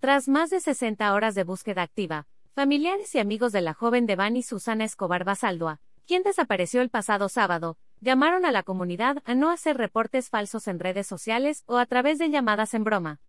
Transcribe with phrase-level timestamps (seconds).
[0.00, 4.44] Tras más de 60 horas de búsqueda activa, familiares y amigos de la joven Devani
[4.44, 9.76] Susana Escobar Basaldua, quien desapareció el pasado sábado, llamaron a la comunidad a no hacer
[9.76, 13.20] reportes falsos en redes sociales o a través de llamadas en broma.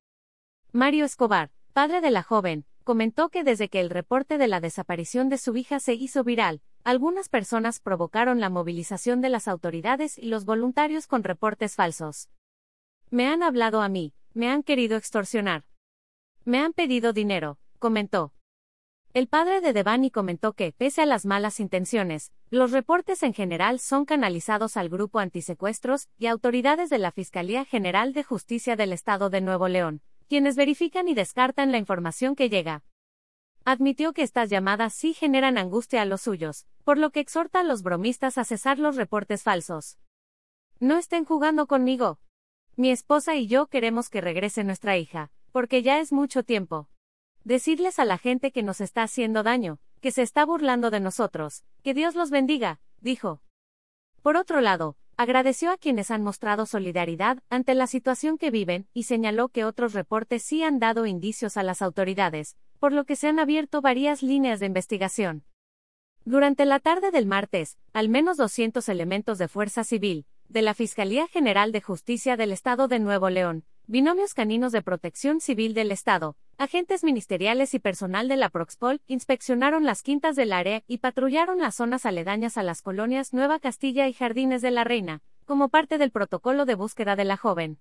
[0.71, 5.27] Mario Escobar, padre de la joven, comentó que desde que el reporte de la desaparición
[5.27, 10.27] de su hija se hizo viral, algunas personas provocaron la movilización de las autoridades y
[10.27, 12.29] los voluntarios con reportes falsos.
[13.09, 15.63] Me han hablado a mí, me han querido extorsionar.
[16.49, 18.33] Me han pedido dinero, comentó.
[19.13, 23.79] El padre de Devani comentó que, pese a las malas intenciones, los reportes en general
[23.79, 29.29] son canalizados al grupo antisecuestros y autoridades de la Fiscalía General de Justicia del Estado
[29.29, 32.83] de Nuevo León, quienes verifican y descartan la información que llega.
[33.63, 37.63] Admitió que estas llamadas sí generan angustia a los suyos, por lo que exhorta a
[37.63, 39.99] los bromistas a cesar los reportes falsos.
[40.79, 42.19] No estén jugando conmigo.
[42.75, 46.89] Mi esposa y yo queremos que regrese nuestra hija, porque ya es mucho tiempo.
[47.43, 51.63] Decirles a la gente que nos está haciendo daño, que se está burlando de nosotros,
[51.83, 53.41] que Dios los bendiga, dijo.
[54.21, 59.03] Por otro lado, agradeció a quienes han mostrado solidaridad ante la situación que viven y
[59.03, 63.27] señaló que otros reportes sí han dado indicios a las autoridades, por lo que se
[63.27, 65.43] han abierto varias líneas de investigación.
[66.25, 71.27] Durante la tarde del martes, al menos 200 elementos de Fuerza Civil, de la Fiscalía
[71.27, 76.35] General de Justicia del Estado de Nuevo León, binomios caninos de protección civil del Estado,
[76.59, 81.73] agentes ministeriales y personal de la Proxpol inspeccionaron las quintas del área y patrullaron las
[81.73, 86.11] zonas aledañas a las colonias Nueva Castilla y Jardines de la Reina, como parte del
[86.11, 87.79] protocolo de búsqueda de la joven.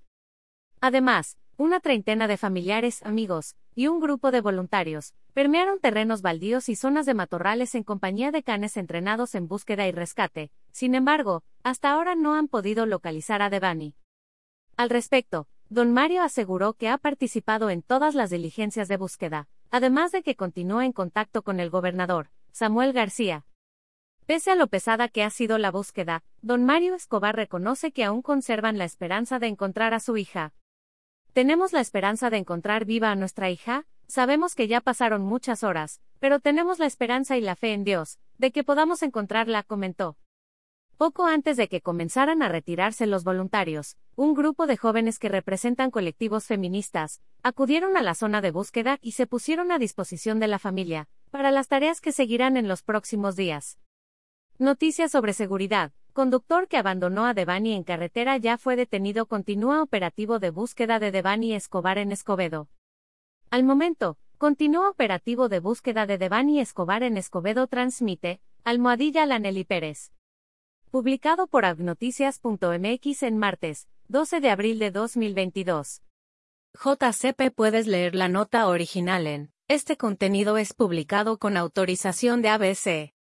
[0.80, 6.76] Además, una treintena de familiares, amigos, y un grupo de voluntarios, permearon terrenos baldíos y
[6.76, 10.52] zonas de matorrales en compañía de canes entrenados en búsqueda y rescate.
[10.72, 13.94] Sin embargo, hasta ahora no han podido localizar a Devani.
[14.78, 20.12] Al respecto, Don Mario aseguró que ha participado en todas las diligencias de búsqueda, además
[20.12, 23.44] de que continúa en contacto con el gobernador, Samuel García.
[24.24, 28.22] Pese a lo pesada que ha sido la búsqueda, don Mario Escobar reconoce que aún
[28.22, 30.54] conservan la esperanza de encontrar a su hija.
[31.34, 36.00] Tenemos la esperanza de encontrar viva a nuestra hija, sabemos que ya pasaron muchas horas,
[36.18, 40.16] pero tenemos la esperanza y la fe en Dios, de que podamos encontrarla, comentó.
[40.98, 45.92] Poco antes de que comenzaran a retirarse los voluntarios, un grupo de jóvenes que representan
[45.92, 50.58] colectivos feministas, acudieron a la zona de búsqueda y se pusieron a disposición de la
[50.58, 53.78] familia, para las tareas que seguirán en los próximos días.
[54.58, 55.92] Noticias sobre seguridad.
[56.14, 59.26] Conductor que abandonó a Devani en carretera ya fue detenido.
[59.26, 62.66] Continúa operativo de búsqueda de Devani Escobar en Escobedo.
[63.50, 67.68] Al momento, continúa operativo de búsqueda de Devani Escobar en Escobedo.
[67.68, 70.10] Transmite, Almohadilla Laneli Pérez.
[70.90, 76.00] Publicado por agnoticias.mx en martes, 12 de abril de 2022.
[76.72, 79.52] JCP puedes leer la nota original en.
[79.68, 83.17] Este contenido es publicado con autorización de ABC.